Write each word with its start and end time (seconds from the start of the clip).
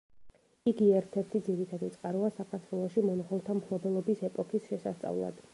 იგი 0.71 0.87
ერთ-ერთი 0.99 1.41
ძირითადი 1.49 1.91
წყაროა 1.97 2.31
საქართველოში 2.39 3.07
მონღოლთა 3.11 3.59
მფლობელობის 3.61 4.29
ეპოქის 4.31 4.71
შესასწავლად. 4.73 5.49